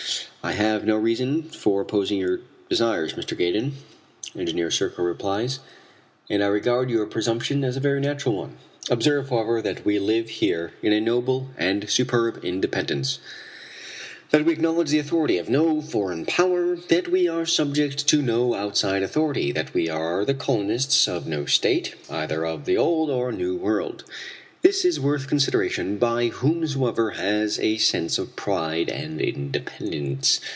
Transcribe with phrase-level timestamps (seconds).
[0.43, 3.37] "I have no reason for opposing your desires, Mr.
[3.37, 3.73] Gaydon,"
[4.35, 5.59] Engineer Serko replies,
[6.31, 8.57] "and I regard your presumption as a very natural one.
[8.89, 13.19] Observe, however, that we live here in a noble and superb independence,
[14.31, 18.55] that we acknowledge the authority of no foreign power, that we are subject to no
[18.55, 23.31] outside authority, that we are the colonists of no state, either of the old or
[23.31, 24.03] new world.
[24.63, 30.39] This is worth consideration by whomsoever has a sense of pride and independence.